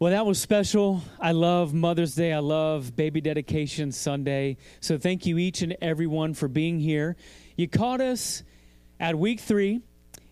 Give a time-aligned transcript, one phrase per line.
[0.00, 1.02] Well, that was special.
[1.20, 2.32] I love Mother's Day.
[2.32, 4.56] I love Baby Dedication Sunday.
[4.80, 7.16] So thank you each and everyone for being here.
[7.54, 8.42] You caught us
[8.98, 9.82] at week three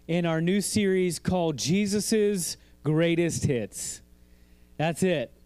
[0.07, 4.01] in our new series called Jesus's Greatest Hits.
[4.79, 5.38] That's it.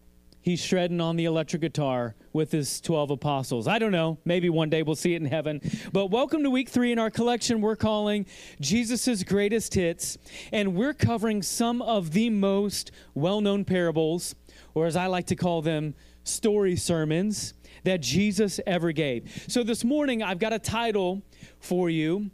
[0.43, 3.65] He's shredding on the electric guitar with his 12 apostles.
[3.65, 4.17] I don't know.
[4.25, 5.61] Maybe one day we'll see it in heaven.
[5.93, 8.25] But welcome to week three in our collection we're calling
[8.59, 10.17] Jesus' Greatest Hits.
[10.51, 14.35] And we're covering some of the most well known parables,
[14.73, 17.53] or as I like to call them, story sermons
[17.85, 19.45] that Jesus ever gave.
[19.47, 21.21] So this morning, I've got a title
[21.61, 22.31] for you.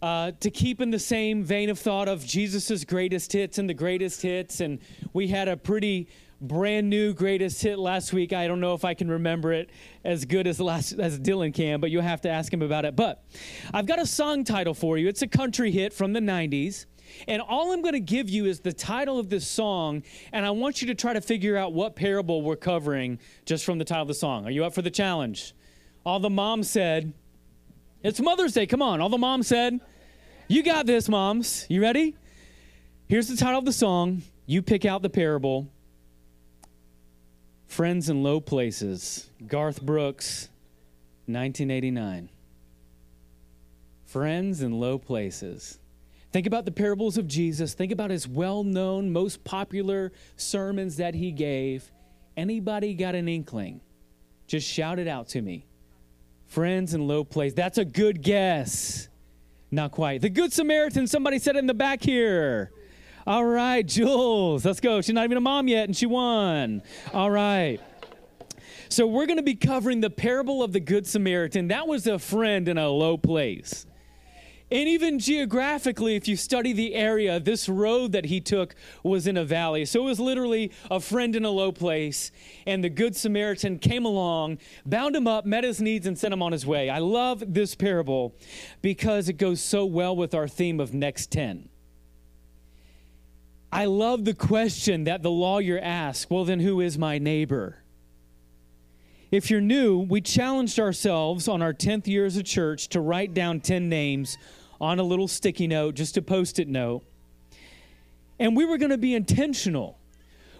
[0.00, 3.74] Uh, to keep in the same vein of thought of Jesus' greatest hits and the
[3.74, 4.78] greatest hits, and
[5.12, 6.08] we had a pretty
[6.40, 8.32] brand new greatest hit last week.
[8.32, 9.70] I don't know if I can remember it
[10.04, 12.96] as good as last as Dylan can, but you'll have to ask him about it.
[12.96, 13.22] But
[13.74, 15.08] I've got a song title for you.
[15.08, 16.86] It's a country hit from the 90s.
[17.26, 20.50] And all I'm going to give you is the title of this song, and I
[20.50, 24.02] want you to try to figure out what parable we're covering just from the title
[24.02, 24.46] of the song.
[24.46, 25.54] Are you up for the challenge?
[26.06, 27.12] All the moms said,
[28.02, 28.66] It's Mother's Day.
[28.66, 29.00] Come on.
[29.00, 29.80] All the moms said,
[30.48, 31.66] You got this, moms.
[31.68, 32.16] You ready?
[33.08, 34.22] Here's the title of the song.
[34.46, 35.68] You pick out the parable.
[37.70, 40.48] Friends in Low Places, Garth Brooks,
[41.26, 42.28] 1989.
[44.06, 45.78] Friends in Low Places.
[46.32, 47.72] Think about the parables of Jesus.
[47.72, 51.92] Think about his well known, most popular sermons that he gave.
[52.36, 53.80] Anybody got an inkling?
[54.48, 55.64] Just shout it out to me.
[56.48, 57.52] Friends in low place.
[57.52, 59.08] That's a good guess.
[59.70, 60.22] Not quite.
[60.22, 62.72] The Good Samaritan, somebody said in the back here.
[63.26, 65.00] All right, Jules, let's go.
[65.00, 66.82] She's not even a mom yet, and she won.
[67.12, 67.78] All right.
[68.88, 71.68] So, we're going to be covering the parable of the Good Samaritan.
[71.68, 73.86] That was a friend in a low place.
[74.72, 79.36] And even geographically, if you study the area, this road that he took was in
[79.36, 79.84] a valley.
[79.84, 82.30] So it was literally a friend in a low place.
[82.66, 86.42] And the Good Samaritan came along, bound him up, met his needs, and sent him
[86.42, 86.88] on his way.
[86.88, 88.36] I love this parable
[88.80, 91.69] because it goes so well with our theme of next 10.
[93.72, 97.76] I love the question that the lawyer asked well, then who is my neighbor?
[99.30, 103.32] If you're new, we challenged ourselves on our 10th year as a church to write
[103.32, 104.36] down 10 names
[104.80, 107.04] on a little sticky note, just a post it note.
[108.40, 109.98] And we were going to be intentional.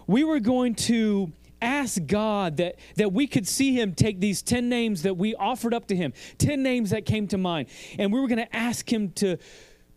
[0.07, 4.69] We were going to ask God that, that we could see Him take these 10
[4.69, 7.67] names that we offered up to Him, 10 names that came to mind.
[7.99, 9.37] And we were going to ask Him to,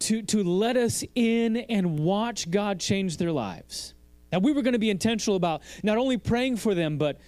[0.00, 3.94] to, to let us in and watch God change their lives.
[4.32, 7.21] Now, we were going to be intentional about not only praying for them, but,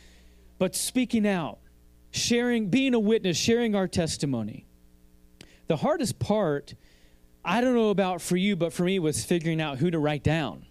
[0.59, 1.59] but speaking out,
[2.11, 4.67] sharing, being a witness, sharing our testimony.
[5.69, 6.75] The hardest part
[7.47, 10.25] I don't know about for you, but for me was figuring out who to write
[10.25, 10.67] down.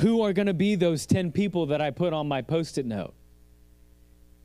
[0.00, 2.86] Who are going to be those 10 people that I put on my post it
[2.86, 3.14] note?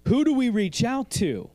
[0.08, 1.52] Who do we reach out to?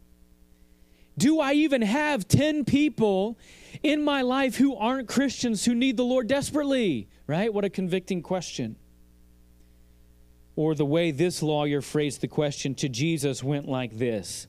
[1.19, 3.39] Do I even have 10 people
[3.83, 7.09] in my life who aren't Christians who need the Lord desperately?
[7.27, 7.53] Right?
[7.53, 8.77] What a convicting question.
[10.57, 14.47] Or the way this lawyer phrased the question to Jesus went like this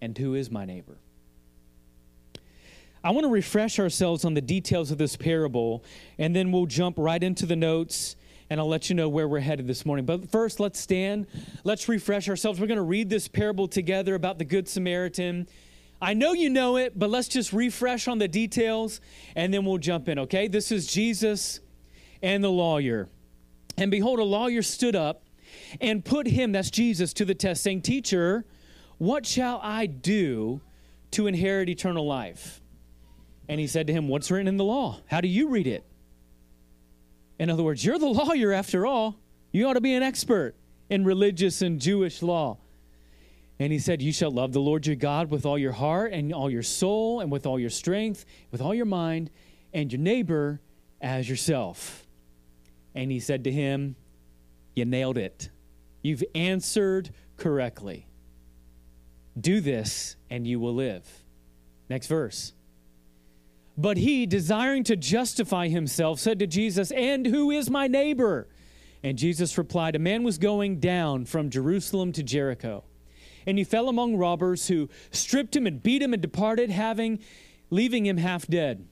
[0.00, 0.98] And who is my neighbor?
[3.02, 5.84] I want to refresh ourselves on the details of this parable,
[6.18, 8.16] and then we'll jump right into the notes
[8.50, 10.04] and I'll let you know where we're headed this morning.
[10.04, 11.26] But first, let's stand.
[11.64, 12.60] Let's refresh ourselves.
[12.60, 15.48] We're going to read this parable together about the Good Samaritan.
[16.04, 19.00] I know you know it, but let's just refresh on the details
[19.34, 20.48] and then we'll jump in, okay?
[20.48, 21.60] This is Jesus
[22.22, 23.08] and the lawyer.
[23.78, 25.24] And behold, a lawyer stood up
[25.80, 28.44] and put him, that's Jesus, to the test, saying, Teacher,
[28.98, 30.60] what shall I do
[31.12, 32.60] to inherit eternal life?
[33.48, 35.00] And he said to him, What's written in the law?
[35.06, 35.86] How do you read it?
[37.38, 39.16] In other words, you're the lawyer after all.
[39.52, 40.54] You ought to be an expert
[40.90, 42.58] in religious and Jewish law.
[43.58, 46.32] And he said, You shall love the Lord your God with all your heart and
[46.32, 49.30] all your soul and with all your strength, with all your mind,
[49.72, 50.60] and your neighbor
[51.00, 52.06] as yourself.
[52.94, 53.96] And he said to him,
[54.74, 55.50] You nailed it.
[56.02, 58.06] You've answered correctly.
[59.38, 61.06] Do this and you will live.
[61.88, 62.52] Next verse.
[63.76, 68.48] But he, desiring to justify himself, said to Jesus, And who is my neighbor?
[69.02, 72.84] And Jesus replied, A man was going down from Jerusalem to Jericho,
[73.46, 77.18] and he fell among robbers who stripped him and beat him and departed, having
[77.70, 78.86] leaving him half dead.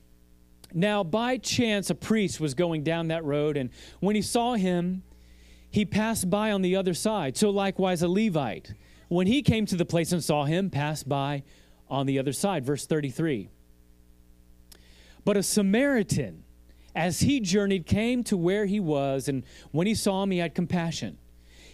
[0.75, 3.70] Now, by chance, a priest was going down that road, and
[4.00, 5.02] when he saw him,
[5.70, 7.37] he passed by on the other side.
[7.37, 8.75] So likewise, a Levite,
[9.08, 11.43] when he came to the place and saw him, passed by
[11.88, 12.64] on the other side.
[12.64, 13.48] Verse 33.
[15.25, 16.44] But a Samaritan,
[16.94, 20.55] as he journeyed, came to where he was, and when he saw him, he had
[20.55, 21.19] compassion.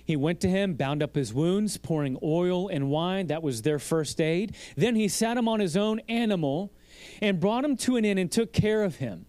[0.08, 3.26] He went to him, bound up his wounds, pouring oil and wine.
[3.26, 4.56] That was their first aid.
[4.74, 6.72] Then he sat him on his own animal
[7.20, 9.26] and brought him to an inn and took care of him.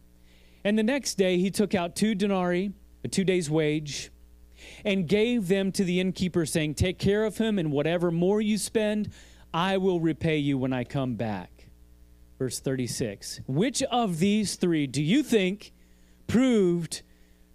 [0.64, 2.72] And the next day he took out two denarii,
[3.04, 4.10] a two days' wage,
[4.86, 8.58] and gave them to the innkeeper, saying, Take care of him, and whatever more you
[8.58, 9.12] spend,
[9.54, 11.68] I will repay you when I come back.
[12.38, 15.74] Verse 36 Which of these three do you think
[16.28, 17.02] proved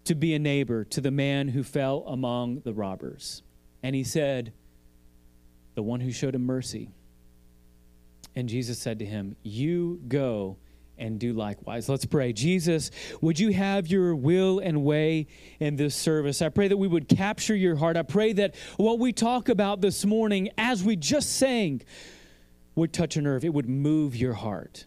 [0.05, 3.43] to be a neighbor to the man who fell among the robbers?
[3.83, 4.53] And he said,
[5.75, 6.91] The one who showed him mercy.
[8.37, 10.57] And Jesus said to him, You go
[10.99, 11.89] and do likewise.
[11.89, 12.33] Let's pray.
[12.33, 12.91] Jesus,
[13.21, 15.27] would you have your will and way
[15.61, 16.41] in this service?
[16.43, 17.97] I pray that we would capture your heart.
[17.97, 21.83] I pray that what we talk about this morning, as we just sang,
[22.75, 24.87] would touch a nerve, it would move your heart.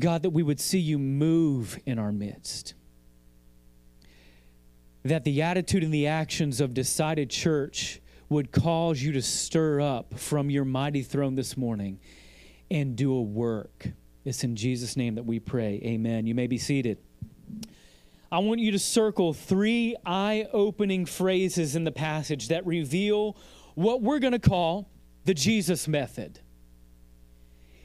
[0.00, 2.74] God, that we would see you move in our midst.
[5.04, 10.18] That the attitude and the actions of decided church would cause you to stir up
[10.18, 12.00] from your mighty throne this morning
[12.70, 13.88] and do a work.
[14.24, 15.80] It's in Jesus' name that we pray.
[15.84, 16.26] Amen.
[16.26, 16.98] You may be seated.
[18.30, 23.36] I want you to circle three eye opening phrases in the passage that reveal
[23.74, 24.88] what we're going to call
[25.24, 26.40] the Jesus method.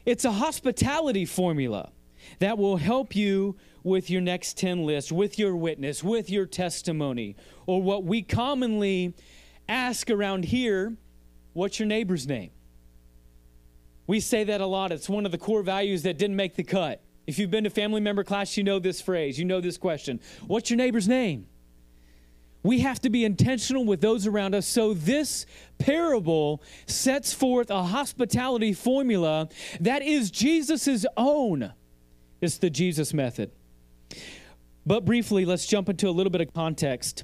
[0.06, 1.92] It's a hospitality formula
[2.40, 7.36] that will help you with your next 10 list, with your witness, with your testimony,
[7.66, 9.14] or what we commonly
[9.68, 10.96] ask around here
[11.54, 12.52] what's your neighbor's name?
[14.08, 14.92] We say that a lot.
[14.92, 17.02] It's one of the core values that didn't make the cut.
[17.26, 20.20] If you've been to family member class, you know this phrase, you know this question
[20.48, 21.48] What's your neighbor's name?
[22.62, 24.66] We have to be intentional with those around us.
[24.66, 25.46] So, this
[25.78, 29.50] parable sets forth a hospitality formula
[29.80, 31.74] that is Jesus' own.
[32.46, 33.50] It's the Jesus method.
[34.86, 37.24] But briefly, let's jump into a little bit of context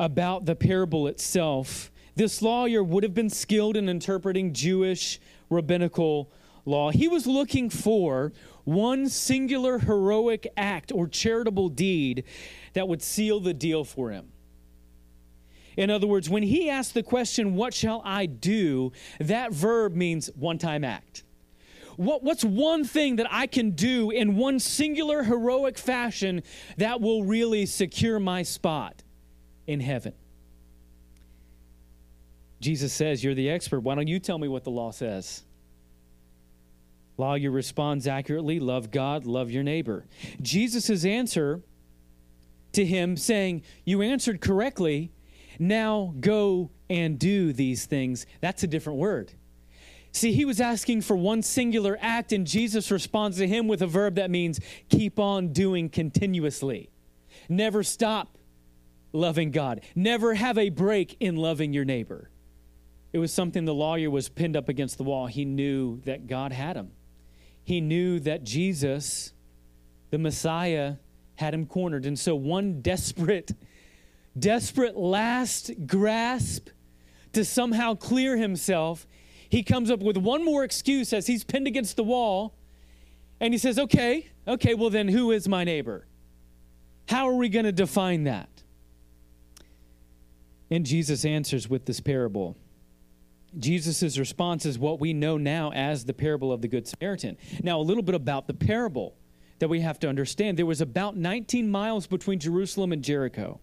[0.00, 1.92] about the parable itself.
[2.16, 6.28] This lawyer would have been skilled in interpreting Jewish rabbinical
[6.64, 6.90] law.
[6.90, 8.32] He was looking for
[8.64, 12.24] one singular heroic act or charitable deed
[12.72, 14.32] that would seal the deal for him.
[15.76, 18.90] In other words, when he asked the question, What shall I do?
[19.20, 21.22] that verb means one time act.
[22.00, 26.42] What, what's one thing that I can do in one singular heroic fashion
[26.78, 29.02] that will really secure my spot
[29.66, 30.14] in heaven?
[32.58, 33.80] Jesus says, You're the expert.
[33.80, 35.42] Why don't you tell me what the law says?
[37.18, 40.06] Lawyer responds accurately love God, love your neighbor.
[40.40, 41.60] Jesus' answer
[42.72, 45.12] to him saying, You answered correctly.
[45.58, 48.24] Now go and do these things.
[48.40, 49.34] That's a different word.
[50.12, 53.86] See, he was asking for one singular act, and Jesus responds to him with a
[53.86, 54.58] verb that means
[54.88, 56.90] keep on doing continuously.
[57.48, 58.36] Never stop
[59.12, 59.82] loving God.
[59.94, 62.30] Never have a break in loving your neighbor.
[63.12, 65.26] It was something the lawyer was pinned up against the wall.
[65.26, 66.92] He knew that God had him.
[67.62, 69.32] He knew that Jesus,
[70.10, 70.96] the Messiah,
[71.36, 72.06] had him cornered.
[72.06, 73.52] And so, one desperate,
[74.38, 76.68] desperate last grasp
[77.32, 79.06] to somehow clear himself,
[79.50, 82.54] he comes up with one more excuse as he's pinned against the wall.
[83.40, 86.06] And he says, Okay, okay, well, then who is my neighbor?
[87.08, 88.48] How are we going to define that?
[90.70, 92.56] And Jesus answers with this parable.
[93.58, 97.36] Jesus' response is what we know now as the parable of the Good Samaritan.
[97.64, 99.16] Now, a little bit about the parable
[99.58, 100.56] that we have to understand.
[100.56, 103.58] There was about 19 miles between Jerusalem and Jericho.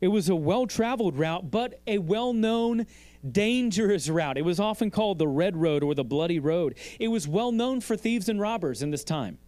[0.00, 2.86] It was a well traveled route, but a well known,
[3.32, 4.38] dangerous route.
[4.38, 6.76] It was often called the Red Road or the Bloody Road.
[6.98, 9.38] It was well known for thieves and robbers in this time.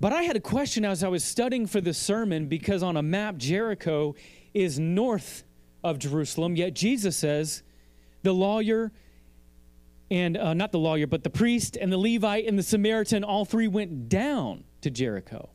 [0.00, 3.02] But I had a question as I was studying for this sermon because on a
[3.02, 4.16] map, Jericho
[4.52, 5.44] is north
[5.84, 6.56] of Jerusalem.
[6.56, 7.62] Yet Jesus says
[8.22, 8.90] the lawyer
[10.10, 13.44] and uh, not the lawyer, but the priest and the Levite and the Samaritan, all
[13.44, 15.50] three went down to Jericho.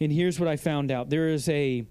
[0.00, 1.86] And here's what I found out there is a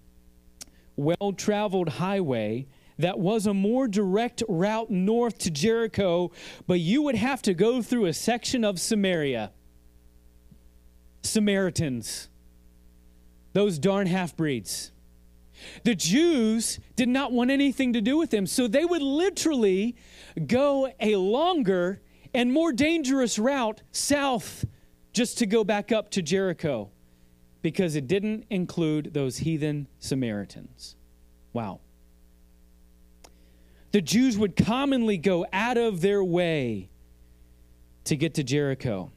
[0.95, 2.67] well traveled highway
[2.99, 6.31] that was a more direct route north to Jericho,
[6.67, 9.51] but you would have to go through a section of Samaria.
[11.23, 12.29] Samaritans
[13.53, 14.91] those darn half breeds.
[15.83, 19.95] The Jews did not want anything to do with them, so they would literally
[20.47, 22.01] go a longer
[22.33, 24.65] and more dangerous route south
[25.13, 26.89] just to go back up to Jericho
[27.63, 30.95] because it didn't include those heathen Samaritans.
[31.53, 31.79] Wow.
[33.91, 36.89] The Jews would commonly go out of their way
[38.03, 39.11] to get to Jericho.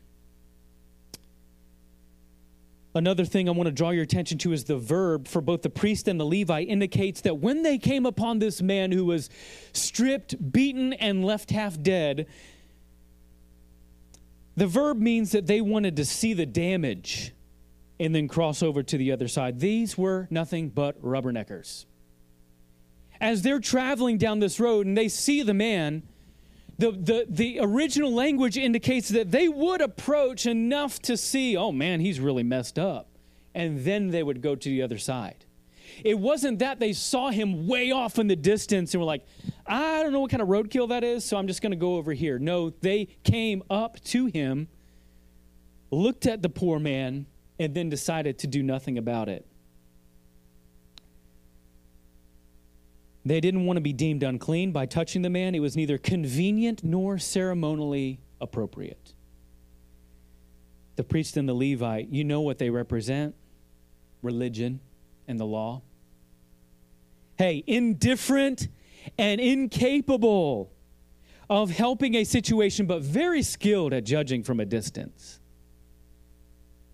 [2.95, 5.69] Another thing I want to draw your attention to is the verb for both the
[5.69, 9.29] priest and the Levite indicates that when they came upon this man who was
[9.73, 12.27] stripped, beaten, and left half dead,
[14.57, 17.33] the verb means that they wanted to see the damage
[17.99, 19.61] and then cross over to the other side.
[19.61, 21.87] These were nothing but rubberneckers.
[23.21, 26.03] As they're traveling down this road and they see the man,
[26.79, 32.01] the, the, the original language indicates that they would approach enough to see, oh man,
[32.01, 33.09] he's really messed up.
[33.55, 35.47] And then they would go to the other side.
[36.05, 39.25] It wasn't that they saw him way off in the distance and were like,
[39.67, 41.97] I don't know what kind of roadkill that is, so I'm just going to go
[41.97, 42.39] over here.
[42.39, 44.69] No, they came up to him,
[45.91, 47.27] looked at the poor man,
[47.59, 49.47] and then decided to do nothing about it.
[53.25, 55.55] They didn't want to be deemed unclean by touching the man.
[55.55, 59.15] It was neither convenient nor ceremonially appropriate.
[60.95, 63.35] The priest and the Levite, you know what they represent
[64.23, 64.81] religion
[65.27, 65.83] and the law.
[67.37, 68.69] Hey, indifferent
[69.19, 70.73] and incapable
[71.51, 75.41] of helping a situation, but very skilled at judging from a distance.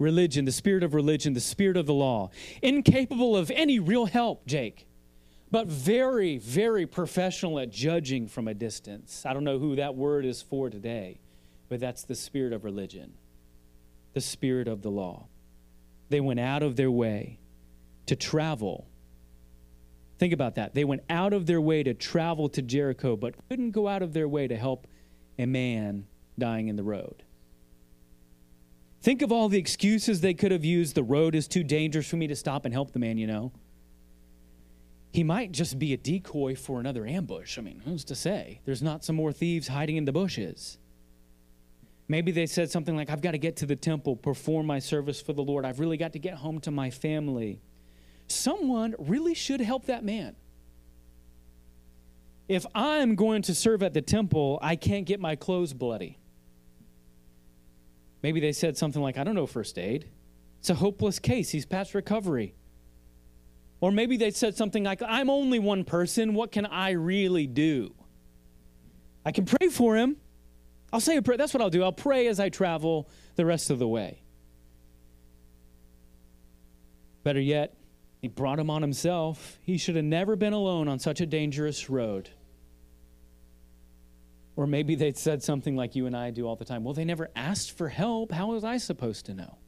[0.02, 2.30] Religion, the spirit of religion, the spirit of the law,
[2.60, 4.86] incapable of any real help, Jake
[5.52, 9.26] but very, very professional at judging from a distance.
[9.26, 11.20] I don't know who that word is for today,
[11.68, 13.12] but that's the spirit of religion,
[14.14, 15.26] the spirit of the law.
[16.08, 17.38] They went out of their way
[18.06, 18.88] to travel.
[20.18, 20.74] Think about that.
[20.74, 24.14] They went out of their way to travel to Jericho, but couldn't go out of
[24.14, 24.86] their way to help
[25.38, 26.06] a man
[26.38, 27.24] dying in the road.
[29.02, 30.94] Think of all the excuses they could have used.
[30.94, 33.52] The road is too dangerous for me to stop and help the man, you know
[35.12, 37.58] he might just be a decoy for another ambush.
[37.58, 38.60] I mean, who's to say?
[38.64, 40.78] There's not some more thieves hiding in the bushes.
[42.08, 45.20] Maybe they said something like, I've got to get to the temple, perform my service
[45.20, 45.66] for the Lord.
[45.66, 47.60] I've really got to get home to my family.
[48.26, 50.34] Someone really should help that man.
[52.48, 56.18] If I'm going to serve at the temple, I can't get my clothes bloody.
[58.22, 60.08] Maybe they said something like, I don't know first aid.
[60.60, 61.50] It's a hopeless case.
[61.50, 62.54] He's past recovery.
[63.80, 66.34] Or maybe they said something like, I'm only one person.
[66.34, 67.94] What can I really do?
[69.24, 70.16] I can pray for him.
[70.92, 71.36] I'll say a prayer.
[71.36, 71.82] That's what I'll do.
[71.82, 74.22] I'll pray as I travel the rest of the way.
[77.24, 77.74] Better yet,
[78.20, 79.58] he brought him on himself.
[79.62, 82.30] He should have never been alone on such a dangerous road.
[84.56, 86.84] Or maybe they'd said something like you and I do all the time.
[86.84, 88.32] Well, they never asked for help.
[88.32, 89.58] How was I supposed to know?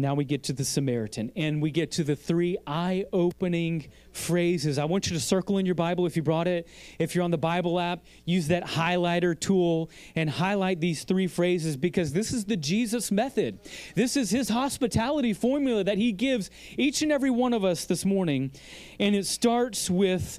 [0.00, 4.78] Now we get to the Samaritan and we get to the three eye opening phrases.
[4.78, 6.68] I want you to circle in your Bible if you brought it.
[7.00, 11.76] If you're on the Bible app, use that highlighter tool and highlight these three phrases
[11.76, 13.58] because this is the Jesus method.
[13.96, 18.04] This is his hospitality formula that he gives each and every one of us this
[18.04, 18.52] morning.
[19.00, 20.38] And it starts with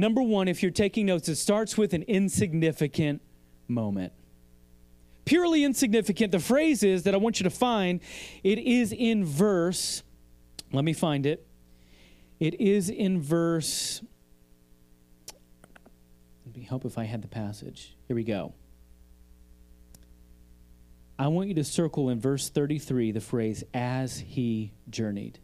[0.00, 3.22] number one, if you're taking notes, it starts with an insignificant
[3.66, 4.12] moment
[5.28, 6.32] purely insignificant.
[6.32, 8.00] The phrase is that I want you to find,
[8.42, 10.02] it is in verse,
[10.72, 11.46] let me find it.
[12.40, 14.00] It is in verse,
[16.46, 17.94] let me hope if I had the passage.
[18.06, 18.54] Here we go.
[21.18, 25.40] I want you to circle in verse 33 the phrase, as he journeyed.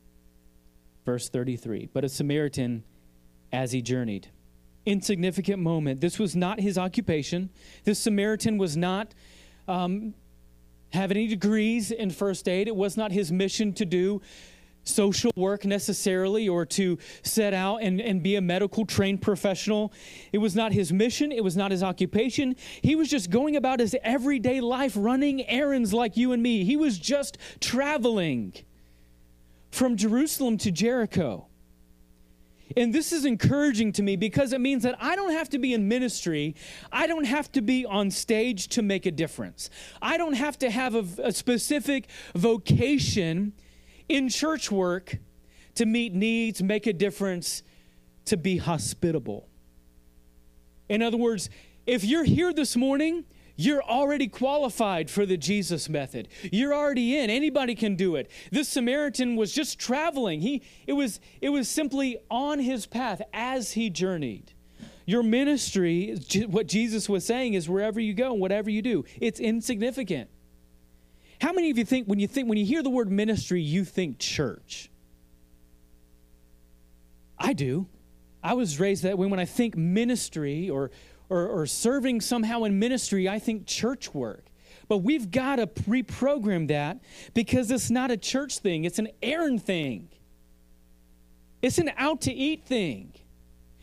[1.04, 1.90] Verse 33.
[1.92, 2.84] But a Samaritan,
[3.52, 4.28] as he journeyed.
[4.86, 6.00] Insignificant moment.
[6.00, 7.50] This was not his occupation.
[7.84, 9.14] This Samaritan was not
[9.66, 10.14] um,
[10.92, 12.68] have any degrees in first aid.
[12.68, 14.20] It was not his mission to do
[14.84, 19.92] social work necessarily or to set out and, and be a medical trained professional.
[20.32, 22.54] It was not his mission, it was not his occupation.
[22.82, 26.64] He was just going about his everyday life running errands like you and me.
[26.64, 28.52] He was just traveling
[29.70, 31.46] from Jerusalem to Jericho.
[32.76, 35.74] And this is encouraging to me because it means that I don't have to be
[35.74, 36.54] in ministry.
[36.90, 39.70] I don't have to be on stage to make a difference.
[40.00, 43.52] I don't have to have a, a specific vocation
[44.08, 45.18] in church work
[45.74, 47.62] to meet needs, make a difference,
[48.26, 49.48] to be hospitable.
[50.88, 51.50] In other words,
[51.86, 53.24] if you're here this morning,
[53.56, 56.28] you're already qualified for the Jesus method.
[56.42, 57.30] You're already in.
[57.30, 58.30] Anybody can do it.
[58.50, 60.40] This Samaritan was just traveling.
[60.40, 64.52] He it was it was simply on his path as he journeyed.
[65.06, 70.30] Your ministry, what Jesus was saying is wherever you go, whatever you do, it's insignificant.
[71.40, 73.84] How many of you think when you think when you hear the word ministry, you
[73.84, 74.90] think church?
[77.38, 77.86] I do.
[78.42, 80.90] I was raised that way when I think ministry or
[81.28, 84.46] or, or serving somehow in ministry, I think church work.
[84.88, 87.00] But we've got to reprogram that
[87.32, 90.08] because it's not a church thing, it's an errand thing.
[91.62, 93.14] It's an out to eat thing.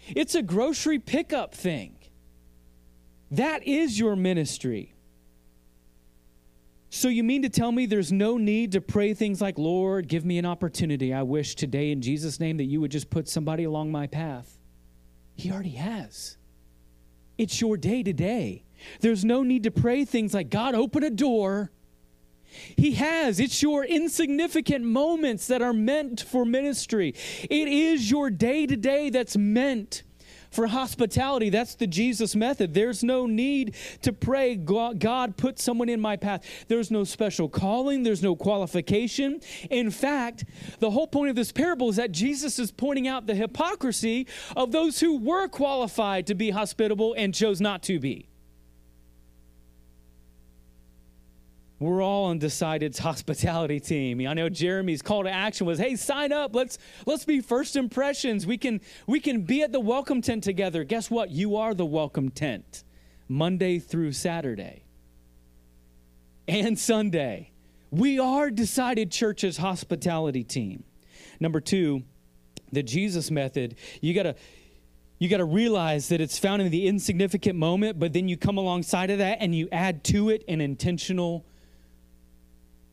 [0.08, 1.96] It's a grocery pickup thing.
[3.32, 4.94] That is your ministry.
[6.94, 10.26] So, you mean to tell me there's no need to pray things like, Lord, give
[10.26, 11.14] me an opportunity.
[11.14, 14.60] I wish today in Jesus' name that you would just put somebody along my path?
[15.36, 16.38] He already has.
[17.42, 18.66] It's your day to day.
[19.00, 21.72] There's no need to pray things like, God, open a door.
[22.78, 23.40] He has.
[23.40, 27.16] It's your insignificant moments that are meant for ministry.
[27.50, 30.04] It is your day to day that's meant
[30.52, 31.50] for hospitality.
[31.50, 32.74] That's the Jesus method.
[32.74, 36.44] There's no need to pray, God, put someone in my path.
[36.68, 39.40] There's no special calling, there's no qualification.
[39.70, 40.46] In fact,
[40.80, 44.72] the whole point of this parable is that Jesus is pointing out the hypocrisy of
[44.72, 48.31] those who were qualified to be hospitable and chose not to be.
[51.82, 54.26] We're all on Decided's hospitality team.
[54.28, 56.56] I know Jeremy's call to action was, "Hey, sign up.
[56.56, 58.46] Let's let's be first impressions.
[58.46, 61.32] We can we can be at the welcome tent together." Guess what?
[61.32, 62.84] You are the welcome tent,
[63.28, 64.84] Monday through Saturday
[66.48, 67.52] and Sunday.
[67.90, 70.84] We are Decided Church's hospitality team.
[71.40, 72.04] Number two,
[72.72, 73.76] the Jesus method.
[74.02, 74.36] You gotta
[75.18, 78.58] you got to realize that it's found in the insignificant moment, but then you come
[78.58, 81.46] alongside of that and you add to it an intentional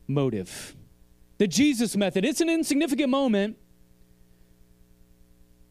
[0.09, 0.75] motive.
[1.37, 3.57] The Jesus method, it's an insignificant moment,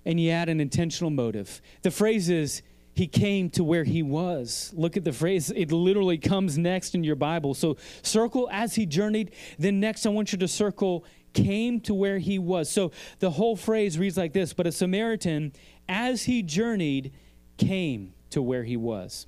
[0.05, 1.61] and you add an intentional motive.
[1.83, 2.63] The phrase is,
[2.95, 4.73] he came to where he was.
[4.77, 7.55] Look at the phrase, it literally comes next in your Bible.
[7.55, 9.31] So circle as he journeyed.
[9.57, 12.71] Then next, I want you to circle came to where he was.
[12.71, 15.53] So the whole phrase reads like this But a Samaritan,
[15.89, 17.13] as he journeyed,
[17.57, 19.27] came to where he was.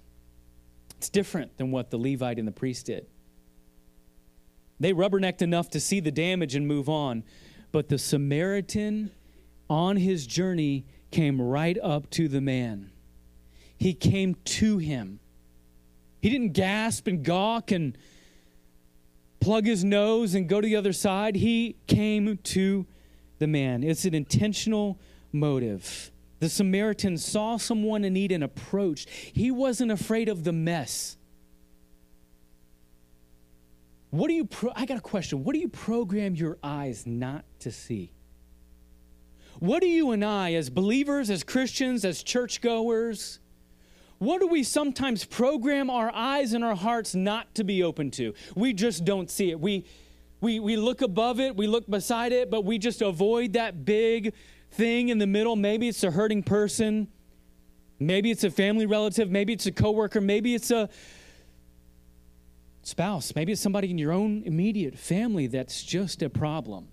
[0.97, 3.07] It's different than what the Levite and the priest did.
[4.81, 7.23] They rubbernecked enough to see the damage and move on.
[7.71, 9.11] But the Samaritan
[9.69, 12.91] on his journey came right up to the man.
[13.77, 15.21] He came to him.
[16.21, 17.97] He didn't gasp and gawk and
[19.39, 21.37] plug his nose and go to the other side.
[21.37, 22.87] He came to
[23.39, 23.83] the man.
[23.83, 24.99] It's an intentional
[25.33, 26.11] motive.
[26.41, 29.09] The Samaritan saw someone in need and approached.
[29.09, 31.17] He wasn't afraid of the mess.
[34.11, 35.45] What do you, pro- I got a question.
[35.45, 38.13] What do you program your eyes not to see?
[39.61, 43.39] What do you and I, as believers, as Christians, as churchgoers,
[44.19, 48.35] what do we sometimes program our eyes and our hearts not to be open to?
[48.55, 49.61] We just don't see it.
[49.61, 49.87] We,
[50.41, 54.35] we, we look above it, we look beside it, but we just avoid that big
[54.73, 55.57] thing in the middle.
[55.57, 57.09] Maybe it's a hurting person.
[57.99, 59.31] Maybe it's a family relative.
[59.31, 60.21] Maybe it's a coworker.
[60.21, 60.89] Maybe it's a
[62.83, 63.33] spouse.
[63.35, 66.89] Maybe it's somebody in your own immediate family that's just a problem.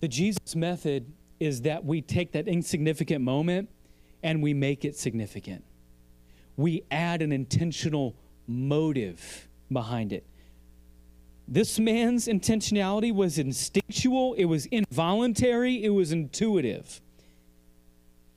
[0.00, 3.70] The Jesus method is that we take that insignificant moment
[4.22, 5.64] and we make it significant.
[6.56, 10.26] We add an intentional motive behind it.
[11.46, 17.02] This man's intentionality was instinctual, it was involuntary, it was intuitive.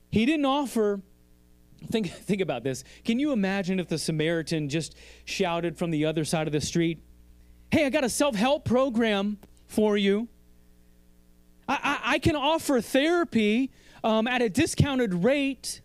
[0.10, 1.02] He didn't offer
[1.92, 2.84] Think, think about this.
[3.06, 7.00] Can you imagine if the Samaritan just shouted from the other side of the street,
[7.72, 9.38] Hey, I got a self help program
[9.68, 10.28] for you.
[11.68, 13.72] I, I, I, can offer therapy
[14.04, 15.82] um, at a discounted rate.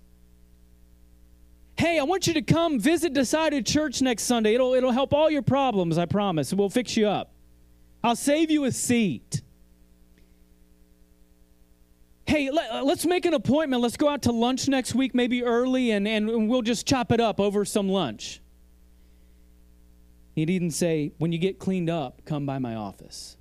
[1.76, 4.54] Hey, I want you to come visit Decided Church next Sunday.
[4.54, 6.54] It'll, it'll help all your problems, I promise.
[6.54, 7.32] We'll fix you up.
[8.04, 9.42] I'll save you a seat
[12.26, 13.82] hey, uh, let, us make an appointment.
[13.82, 17.20] Let's go out to lunch next week, maybe early, and, and we'll just chop it
[17.20, 18.40] up over some lunch.
[20.34, 23.36] He didn't say, when you get cleaned up, come by my office.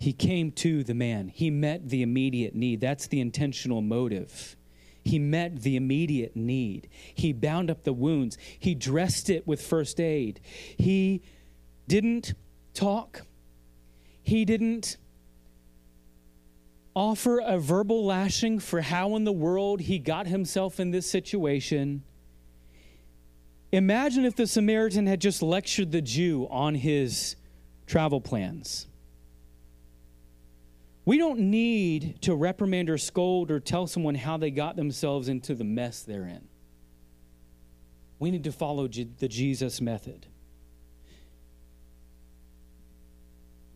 [0.00, 1.28] He came to the man.
[1.28, 2.80] He met the immediate need.
[2.80, 4.56] That's the intentional motive.
[5.04, 6.88] He met the immediate need.
[7.14, 8.36] He bound up the wounds.
[8.58, 10.40] He dressed it with first aid.
[10.76, 11.22] He
[11.86, 12.34] didn't
[12.74, 13.22] talk.
[14.22, 14.96] He didn't
[16.94, 22.02] offer a verbal lashing for how in the world he got himself in this situation.
[23.72, 27.36] Imagine if the Samaritan had just lectured the Jew on his
[27.86, 28.86] travel plans.
[31.04, 35.54] We don't need to reprimand or scold or tell someone how they got themselves into
[35.54, 36.46] the mess they're in.
[38.18, 40.26] We need to follow the Jesus method.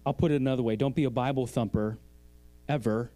[0.05, 1.99] I'll put it another way don't be a Bible thumper
[2.69, 3.11] ever,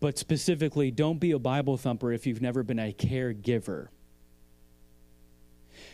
[0.00, 3.88] but specifically, don't be a Bible thumper if you've never been a caregiver.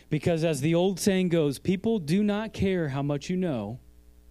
[0.09, 3.79] Because as the old saying goes, people do not care how much you know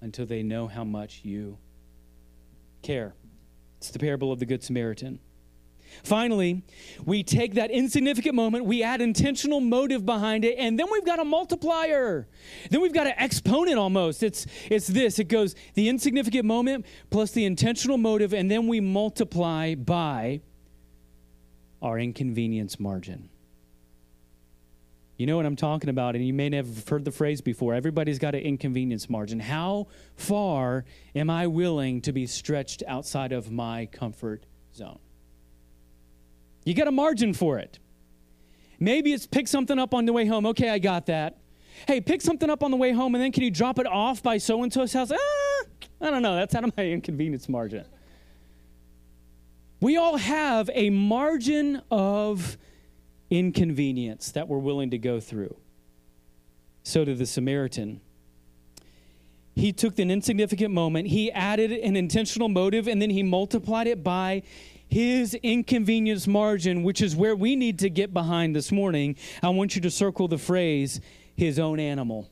[0.01, 1.59] until they know how much you
[2.83, 3.15] care.
[3.79, 5.21] It's the parable of the Good Samaritan.
[6.03, 6.63] Finally,
[7.05, 11.19] we take that insignificant moment, we add intentional motive behind it, and then we've got
[11.19, 12.27] a multiplier.
[12.71, 14.23] Then we've got an exponent almost.
[14.23, 18.81] It's, it's this it goes the insignificant moment plus the intentional motive, and then we
[18.81, 20.41] multiply by
[21.83, 23.31] our inconvenience margin.
[25.21, 27.75] You know what I'm talking about, and you may have heard the phrase before.
[27.75, 29.39] Everybody's got an inconvenience margin.
[29.39, 34.99] How far am I willing to be stretched outside of my comfort zone?
[36.65, 37.79] You get a margin for it.
[38.79, 40.47] Maybe it's pick something up on the way home.
[40.47, 41.39] Okay, I got that.
[41.87, 44.23] Hey, pick something up on the way home, and then can you drop it off
[44.23, 45.11] by so and so's house?
[45.13, 45.65] Ah,
[46.01, 46.35] I don't know.
[46.35, 47.85] That's out of my inconvenience margin.
[49.81, 52.59] We all have a margin of
[53.31, 55.57] inconvenience that we're willing to go through.
[56.83, 58.01] So did the Samaritan.
[59.55, 64.03] He took an insignificant moment, he added an intentional motive, and then he multiplied it
[64.03, 64.43] by
[64.91, 69.17] his inconvenience margin, which is where we need to get behind this morning.
[69.43, 71.01] I want you to circle the phrase,
[71.37, 72.29] his own animal.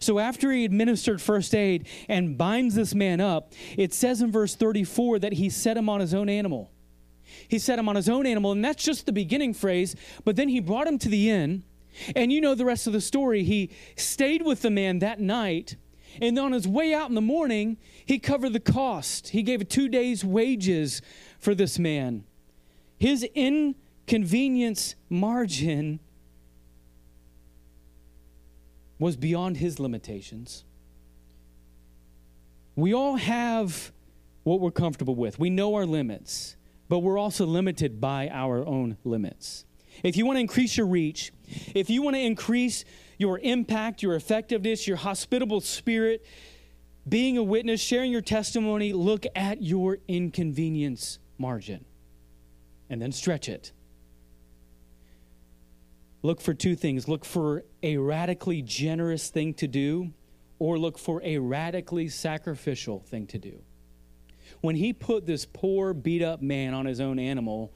[0.00, 4.54] So after he administered first aid and binds this man up, it says in verse
[4.54, 6.70] 34 that he set him on his own animal.
[7.48, 10.48] He set him on his own animal, and that's just the beginning phrase, but then
[10.48, 11.64] he brought him to the inn.
[12.14, 13.42] And you know the rest of the story.
[13.42, 15.76] He stayed with the man that night,
[16.20, 19.28] and on his way out in the morning, he covered the cost.
[19.28, 21.02] He gave two days' wages
[21.38, 22.24] for this man.
[22.98, 26.00] His inconvenience margin
[28.98, 30.64] was beyond his limitations.
[32.74, 33.92] We all have
[34.44, 36.56] what we're comfortable with, we know our limits,
[36.88, 39.64] but we're also limited by our own limits.
[40.04, 41.32] If you want to increase your reach,
[41.74, 42.84] if you want to increase
[43.18, 46.24] your impact, your effectiveness, your hospitable spirit,
[47.08, 51.84] being a witness, sharing your testimony, look at your inconvenience margin
[52.88, 53.72] and then stretch it.
[56.22, 60.12] Look for two things look for a radically generous thing to do,
[60.58, 63.62] or look for a radically sacrificial thing to do.
[64.60, 67.72] When he put this poor, beat up man on his own animal,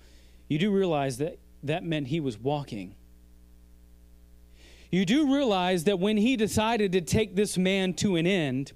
[0.48, 2.94] you do realize that that meant he was walking.
[4.90, 8.72] You do realize that when he decided to take this man to an end,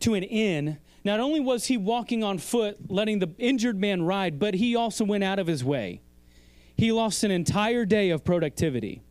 [0.00, 4.38] to an inn, not only was he walking on foot, letting the injured man ride,
[4.38, 6.02] but he also went out of his way.
[6.76, 9.02] He lost an entire day of productivity.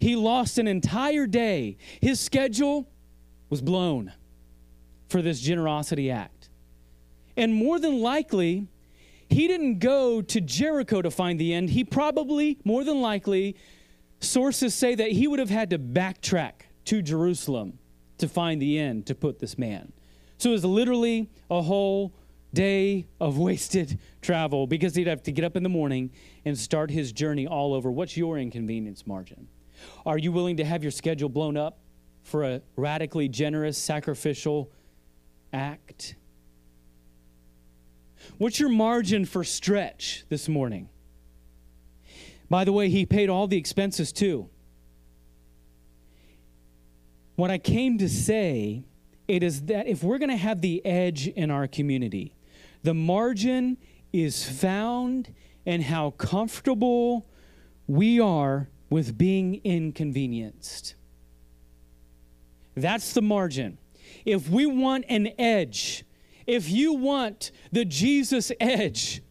[0.00, 1.78] He lost an entire day.
[2.00, 2.88] His schedule
[3.48, 4.12] was blown
[5.08, 6.50] for this generosity act.
[7.36, 8.66] And more than likely,
[9.30, 11.70] he didn't go to Jericho to find the end.
[11.70, 13.56] He probably, more than likely,
[14.20, 16.52] sources say that he would have had to backtrack
[16.86, 17.78] to Jerusalem
[18.18, 19.92] to find the end to put this man.
[20.42, 22.12] So it was literally a whole
[22.52, 26.10] day of wasted travel because he'd have to get up in the morning
[26.44, 27.92] and start his journey all over.
[27.92, 29.46] What's your inconvenience margin?
[30.04, 31.78] Are you willing to have your schedule blown up
[32.24, 34.72] for a radically generous, sacrificial
[35.52, 36.16] act?
[38.36, 40.88] What's your margin for stretch this morning?
[42.50, 44.50] By the way, he paid all the expenses too.
[47.36, 48.82] What I came to say
[49.32, 52.34] it is that if we're going to have the edge in our community,
[52.82, 53.78] the margin
[54.12, 55.32] is found
[55.64, 57.26] in how comfortable
[57.86, 60.96] we are with being inconvenienced.
[62.74, 63.78] That's the margin.
[64.26, 66.04] If we want an edge,
[66.46, 69.22] if you want the Jesus edge,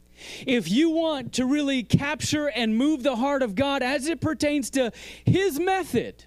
[0.47, 4.71] if you want to really capture and move the heart of God as it pertains
[4.71, 4.91] to
[5.25, 6.25] His method,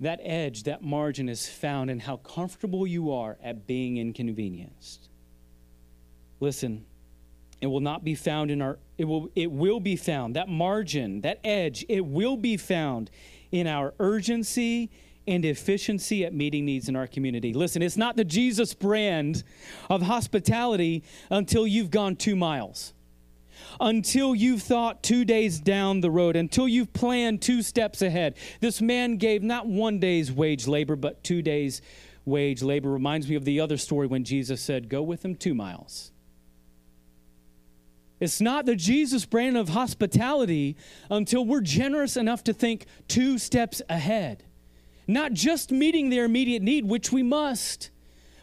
[0.00, 5.08] that edge, that margin is found in how comfortable you are at being inconvenienced.
[6.40, 6.84] Listen,
[7.60, 11.22] it will not be found in our it will it will be found that margin,
[11.22, 13.10] that edge, it will be found
[13.50, 14.90] in our urgency
[15.26, 17.52] and efficiency at meeting needs in our community.
[17.52, 19.42] Listen, it's not the Jesus brand
[19.90, 22.92] of hospitality until you've gone two miles,
[23.80, 28.36] until you've thought two days down the road, until you've planned two steps ahead.
[28.60, 31.82] This man gave not one day's wage labor, but two days'
[32.24, 32.90] wage labor.
[32.90, 36.12] Reminds me of the other story when Jesus said, Go with him two miles.
[38.18, 40.76] It's not the Jesus brand of hospitality
[41.10, 44.44] until we're generous enough to think two steps ahead.
[45.06, 47.90] Not just meeting their immediate need, which we must,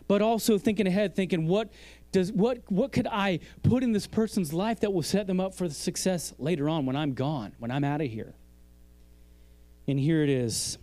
[0.08, 1.70] but also thinking ahead, thinking, what
[2.14, 5.54] does what what could I put in this person's life that will set them up
[5.54, 8.34] for success later on when I'm gone, when I'm out of here?
[9.88, 10.78] And here it is.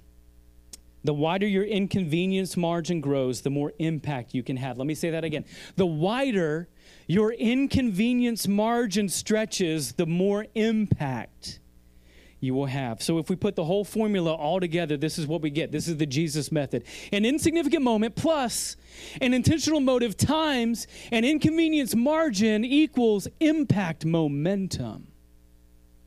[1.02, 4.76] The wider your inconvenience margin grows, the more impact you can have.
[4.76, 5.46] Let me say that again.
[5.76, 6.68] The wider
[7.06, 11.59] your inconvenience margin stretches, the more impact
[12.40, 13.02] you will have.
[13.02, 15.70] So if we put the whole formula all together, this is what we get.
[15.70, 16.84] This is the Jesus method.
[17.12, 18.76] An insignificant moment plus
[19.20, 25.08] an intentional motive times an inconvenience margin equals impact momentum.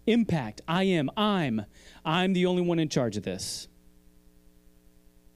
[0.07, 0.61] Impact.
[0.67, 1.09] I am.
[1.15, 1.65] I'm.
[2.03, 3.67] I'm the only one in charge of this.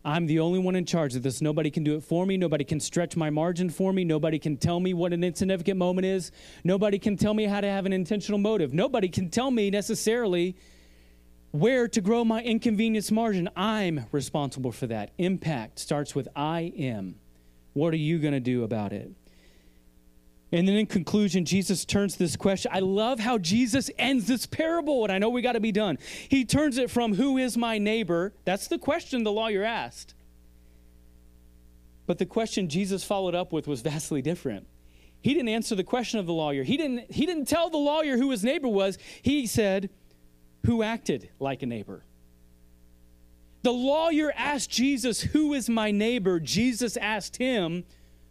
[0.04, 1.42] I'm the only one in charge of this.
[1.42, 2.38] Nobody can do it for me.
[2.38, 4.06] Nobody can stretch my margin for me.
[4.06, 6.32] Nobody can tell me what an insignificant moment is.
[6.64, 8.74] Nobody can tell me how to have an intentional motive.
[8.74, 10.56] Nobody can tell me necessarily
[11.52, 13.50] where to grow my inconvenience margin.
[13.56, 15.12] I'm responsible for that.
[15.18, 17.16] Impact starts with I am.
[17.74, 19.12] What are you going to do about it?
[20.52, 22.72] And then in conclusion, Jesus turns this question.
[22.74, 25.98] I love how Jesus ends this parable, and I know we got to be done.
[26.30, 28.34] He turns it from who is my neighbor?
[28.46, 30.14] That's the question the lawyer asked.
[32.06, 34.68] But the question Jesus followed up with was vastly different.
[35.22, 36.64] He didn't answer the question of the lawyer.
[36.64, 38.98] He didn't, he didn't tell the lawyer who his neighbor was.
[39.22, 39.90] He said,
[40.68, 42.04] Who acted like a neighbor?
[43.62, 46.42] The lawyer asked Jesus, Who is my neighbor?
[46.42, 47.86] Jesus asked him,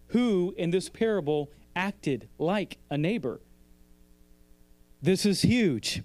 [0.08, 3.40] Who in this parable acted like a neighbor.
[5.00, 6.02] This is huge.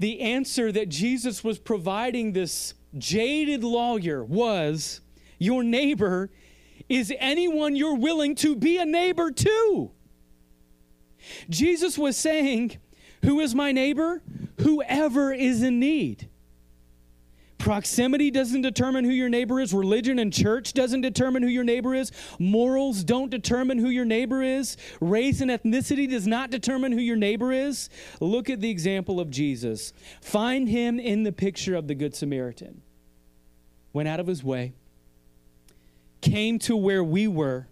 [0.00, 5.00] The answer that Jesus was providing this jaded lawyer was
[5.38, 6.28] Your neighbor
[6.88, 9.92] is anyone you're willing to be a neighbor to.
[11.48, 12.78] Jesus was saying,
[13.22, 14.22] Who is my neighbor?
[14.60, 16.28] Whoever is in need.
[17.58, 19.74] Proximity doesn't determine who your neighbor is.
[19.74, 22.12] Religion and church doesn't determine who your neighbor is.
[22.38, 24.76] Morals don't determine who your neighbor is.
[25.00, 27.90] Race and ethnicity does not determine who your neighbor is.
[28.20, 29.92] Look at the example of Jesus.
[30.20, 32.80] Find him in the picture of the Good Samaritan.
[33.92, 34.74] Went out of his way,
[36.20, 37.66] came to where we were.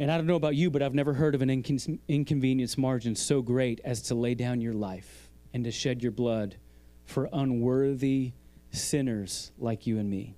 [0.00, 3.14] And I don't know about you, but I've never heard of an incon- inconvenience margin
[3.14, 6.56] so great as to lay down your life and to shed your blood
[7.04, 8.32] for unworthy
[8.70, 10.36] sinners like you and me.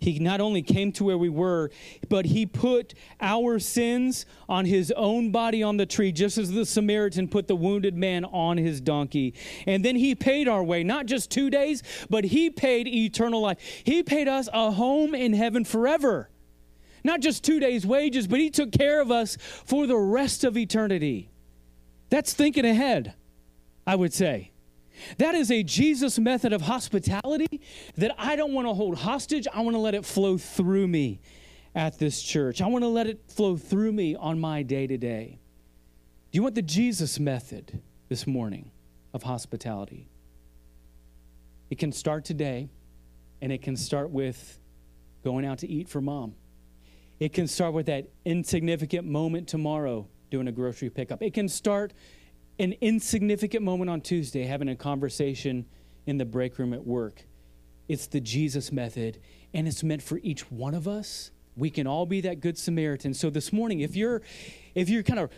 [0.00, 1.70] He not only came to where we were,
[2.08, 6.64] but he put our sins on his own body on the tree, just as the
[6.64, 9.34] Samaritan put the wounded man on his donkey.
[9.66, 13.58] And then he paid our way, not just two days, but he paid eternal life.
[13.84, 16.30] He paid us a home in heaven forever.
[17.06, 20.56] Not just two days' wages, but he took care of us for the rest of
[20.56, 21.30] eternity.
[22.10, 23.14] That's thinking ahead,
[23.86, 24.50] I would say.
[25.18, 27.60] That is a Jesus method of hospitality
[27.96, 29.46] that I don't want to hold hostage.
[29.54, 31.20] I want to let it flow through me
[31.76, 32.60] at this church.
[32.60, 35.38] I want to let it flow through me on my day to day.
[36.32, 38.72] Do you want the Jesus method this morning
[39.14, 40.08] of hospitality?
[41.70, 42.68] It can start today,
[43.40, 44.58] and it can start with
[45.22, 46.34] going out to eat for mom.
[47.18, 51.22] It can start with that insignificant moment tomorrow doing a grocery pickup.
[51.22, 51.94] It can start
[52.58, 55.66] an insignificant moment on Tuesday having a conversation
[56.06, 57.24] in the break room at work.
[57.88, 59.20] It's the Jesus method,
[59.54, 61.30] and it's meant for each one of us.
[61.56, 63.14] We can all be that good Samaritan.
[63.14, 64.22] So this morning, if you're
[64.74, 65.30] if you're kind of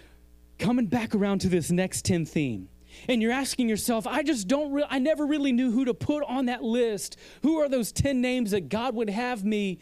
[0.58, 2.68] coming back around to this next 10 theme,
[3.08, 6.24] and you're asking yourself, I just don't re- I never really knew who to put
[6.24, 7.16] on that list.
[7.42, 9.78] Who are those 10 names that God would have me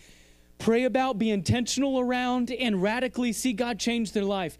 [0.59, 4.59] pray about, be intentional around, and radically see God change their life?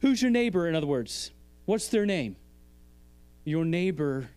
[0.00, 1.32] Who's your neighbor, in other words?
[1.64, 2.36] What's their name?
[3.44, 4.30] Your neighbor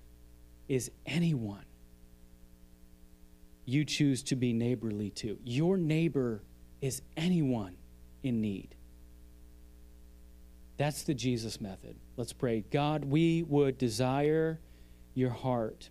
[0.68, 1.66] is anyone
[3.66, 5.38] you choose to be neighborly to.
[5.44, 6.44] Your neighbor
[6.82, 7.76] is anyone
[8.24, 8.76] in need.
[10.78, 11.96] That's the Jesus method.
[12.18, 12.66] Let's pray.
[12.72, 14.60] God, we would desire
[15.14, 15.90] your heart.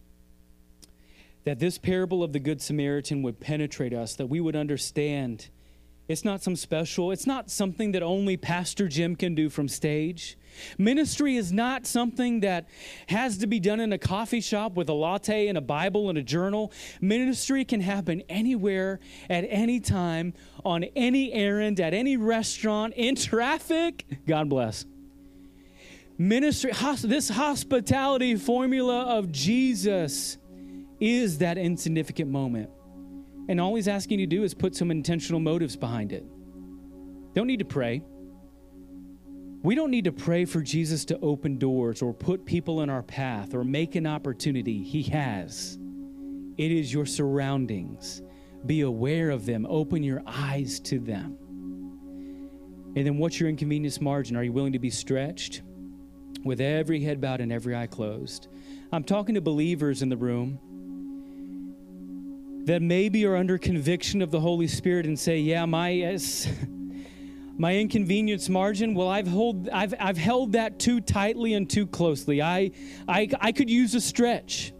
[1.44, 5.48] That this parable of the Good Samaritan would penetrate us, that we would understand
[6.10, 10.36] It's not some special, it's not something that only Pastor Jim can do from stage.
[10.76, 12.68] Ministry is not something that
[13.06, 16.18] has to be done in a coffee shop with a latte and a Bible and
[16.18, 16.72] a journal.
[17.00, 18.98] Ministry can happen anywhere,
[19.28, 24.04] at any time, on any errand, at any restaurant, in traffic.
[24.26, 24.84] God bless.
[26.18, 26.72] Ministry,
[27.04, 30.38] this hospitality formula of Jesus
[31.00, 32.70] is that insignificant moment.
[33.48, 36.24] And all he's asking you to do is put some intentional motives behind it.
[37.34, 38.02] Don't need to pray.
[39.62, 43.02] We don't need to pray for Jesus to open doors or put people in our
[43.02, 44.82] path or make an opportunity.
[44.82, 45.78] He has.
[46.56, 48.22] It is your surroundings.
[48.66, 51.36] Be aware of them, open your eyes to them.
[52.96, 54.36] And then, what's your inconvenience margin?
[54.36, 55.62] Are you willing to be stretched?
[56.44, 58.48] With every head bowed and every eye closed.
[58.92, 60.58] I'm talking to believers in the room
[62.64, 65.90] that maybe are under conviction of the Holy Spirit and say, "Yeah, my
[67.60, 68.94] my inconvenience margin.
[68.94, 72.40] Well, I've hold I've I've held that too tightly and too closely.
[72.40, 72.70] I
[73.06, 74.72] I I could use a stretch.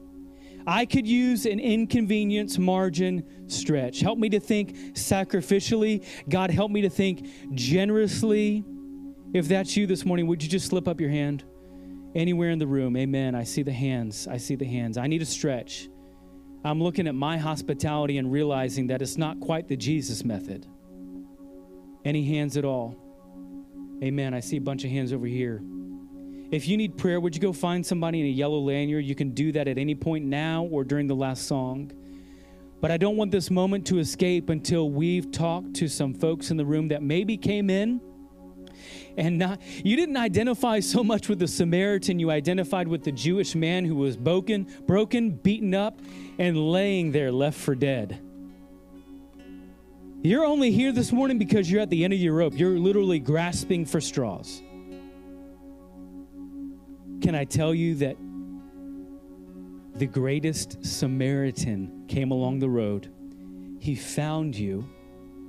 [0.66, 4.00] I could use an inconvenience margin stretch.
[4.00, 6.04] Help me to think sacrificially.
[6.28, 8.64] God, help me to think generously.
[9.34, 11.44] If that's you this morning, would you just slip up your hand?
[12.14, 12.96] Anywhere in the room.
[12.96, 13.34] Amen.
[13.34, 14.26] I see the hands.
[14.26, 14.96] I see the hands.
[14.98, 15.88] I need a stretch.
[16.62, 20.66] I'm looking at my hospitality and realizing that it's not quite the Jesus method.
[22.04, 22.96] Any hands at all?
[24.02, 24.34] Amen.
[24.34, 25.62] I see a bunch of hands over here.
[26.50, 29.04] If you need prayer, would you go find somebody in a yellow lanyard?
[29.04, 31.92] You can do that at any point now or during the last song.
[32.80, 36.56] But I don't want this moment to escape until we've talked to some folks in
[36.56, 38.00] the room that maybe came in
[39.20, 43.54] and not you didn't identify so much with the Samaritan, you identified with the Jewish
[43.54, 46.00] man who was broken, broken, beaten up,
[46.38, 48.20] and laying there left for dead.
[50.22, 52.54] You're only here this morning because you're at the end of your rope.
[52.56, 54.62] You're literally grasping for straws.
[57.22, 58.16] Can I tell you that
[59.94, 63.12] the greatest Samaritan came along the road?
[63.80, 64.88] He found you.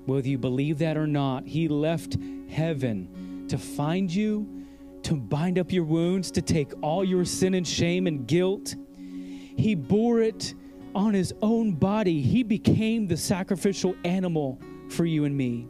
[0.05, 2.17] Whether you believe that or not, he left
[2.49, 3.20] heaven
[3.51, 4.65] to find you,
[5.03, 8.75] to bind up your wounds, to take all your sin and shame and guilt.
[8.97, 10.53] He bore it
[10.95, 12.21] on his own body.
[12.21, 14.59] He became the sacrificial animal
[14.89, 15.67] for you and me.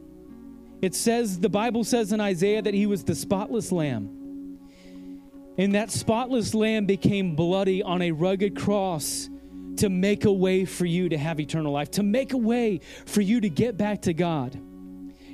[0.81, 4.59] It says, the Bible says in Isaiah that he was the spotless lamb.
[5.57, 9.29] And that spotless lamb became bloody on a rugged cross
[9.77, 13.21] to make a way for you to have eternal life, to make a way for
[13.21, 14.59] you to get back to God.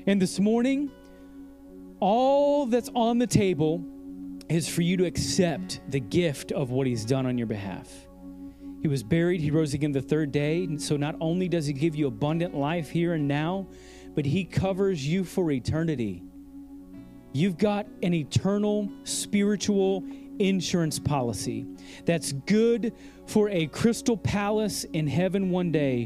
[0.06, 0.92] And this morning,
[2.00, 3.84] all that's on the table
[4.50, 7.90] is for you to accept the gift of what he's done on your behalf.
[8.82, 10.64] He was buried, he rose again the third day.
[10.64, 13.68] And so not only does he give you abundant life here and now,
[14.16, 16.24] but he covers you for eternity.
[17.34, 20.04] You've got an eternal spiritual
[20.40, 21.68] insurance policy
[22.06, 22.94] that's good
[23.26, 26.06] for a crystal palace in heaven one day.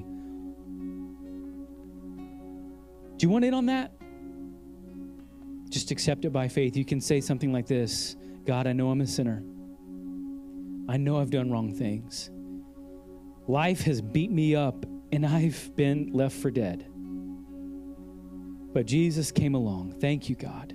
[3.17, 3.91] Do you want in on that?
[5.71, 6.75] Just accept it by faith.
[6.75, 9.41] You can say something like this God, I know I'm a sinner.
[10.89, 12.29] I know I've done wrong things.
[13.47, 16.85] Life has beat me up and I've been left for dead.
[18.73, 19.99] But Jesus came along.
[19.99, 20.73] Thank you, God.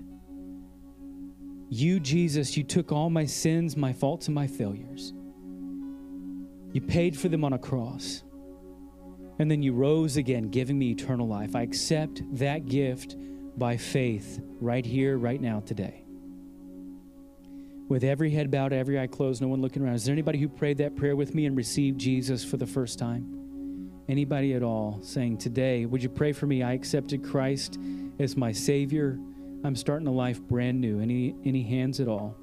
[1.69, 5.13] You, Jesus, you took all my sins, my faults, and my failures.
[6.73, 8.23] You paid for them on a cross.
[9.39, 11.55] And then you rose again, giving me eternal life.
[11.55, 13.17] I accept that gift
[13.59, 16.03] by faith right here, right now, today.
[17.89, 19.95] With every head bowed, every eye closed, no one looking around.
[19.95, 22.99] Is there anybody who prayed that prayer with me and received Jesus for the first
[22.99, 23.93] time?
[24.09, 26.63] Anybody at all saying, Today, would you pray for me?
[26.63, 27.79] I accepted Christ
[28.19, 29.19] as my Savior.
[29.65, 31.01] I'm starting a life brand new.
[31.01, 32.37] Any, any hands at all?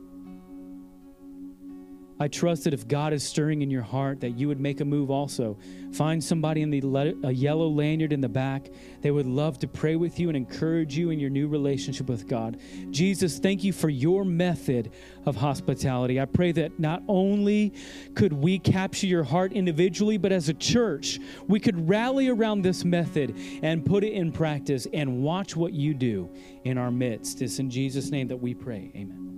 [2.20, 4.86] I trust that if God is stirring in your heart, that you would make a
[4.86, 5.58] move also.
[5.94, 8.70] Find somebody in the le- a yellow lanyard in the back.
[9.02, 12.28] They would love to pray with you and encourage you in your new relationship with
[12.28, 12.60] God.
[12.92, 14.92] Jesus, thank you for your method
[15.26, 16.20] of hospitality.
[16.20, 17.74] I pray that not only
[18.16, 22.86] could we capture your heart individually, but as a church, we could rally around this
[22.86, 26.30] method and put it in practice and watch what you do
[26.64, 27.42] in our midst.
[27.42, 28.92] It's in Jesus' name that we pray.
[28.96, 29.33] Amen.